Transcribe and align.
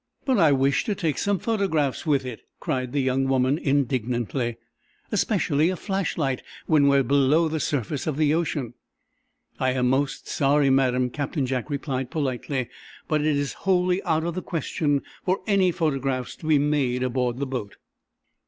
"But 0.25 0.39
I 0.39 0.51
wish 0.51 0.83
to 0.85 0.95
take 0.95 1.19
some 1.19 1.37
photographs 1.37 2.07
with 2.07 2.25
it," 2.25 2.41
cried 2.59 2.91
the 2.91 3.03
young 3.03 3.25
woman, 3.27 3.59
indignantly. 3.59 4.57
"Especially, 5.11 5.69
a 5.69 5.75
flashlight 5.75 6.41
when 6.65 6.87
we 6.87 6.97
are 6.97 7.03
below 7.03 7.47
the 7.47 7.59
surface 7.59 8.07
of 8.07 8.17
the 8.17 8.33
ocean." 8.33 8.73
"I 9.59 9.73
am 9.73 9.91
most 9.91 10.27
sorry, 10.27 10.71
madam," 10.71 11.11
Captain 11.11 11.45
Jack 11.45 11.69
replied, 11.69 12.09
politely, 12.09 12.67
"but 13.07 13.21
it 13.21 13.37
is 13.37 13.53
wholly 13.69 14.01
out 14.01 14.23
of 14.23 14.33
the 14.33 14.41
question 14.41 15.03
for 15.23 15.41
any 15.45 15.71
photographs 15.71 16.35
to 16.37 16.47
be 16.47 16.57
made 16.57 17.03
aboard 17.03 17.37
the 17.37 17.45
boat." 17.45 17.75